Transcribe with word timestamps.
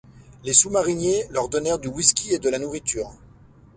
Les 0.43 0.53
sous-mariners 0.53 1.27
leur 1.29 1.47
donnèrent 1.47 1.77
du 1.77 1.87
whisky 1.87 2.33
et 2.33 2.39
de 2.39 2.49
la 2.49 2.57
nourriture. 2.57 3.13